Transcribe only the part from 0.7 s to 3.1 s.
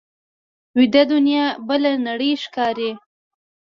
ویده دنیا بله نړۍ ښکاري